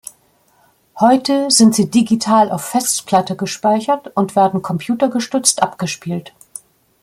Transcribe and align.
Heute 0.99 1.51
sind 1.51 1.75
sie 1.75 1.91
digital 1.91 2.49
auf 2.49 2.63
Festplatte 2.65 3.35
gespeichert 3.35 4.09
und 4.17 4.35
werden 4.35 4.63
computergestützt 4.63 5.61
abgespielt. 5.61 6.33